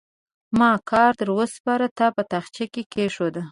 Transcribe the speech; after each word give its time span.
ما 0.59 0.71
کار 0.89 1.11
در 1.19 1.29
وسپاره؛ 1.39 1.87
تا 1.97 2.07
په 2.15 2.21
تاخچه 2.31 2.65
کې 2.73 2.81
کېښود. 2.91 3.35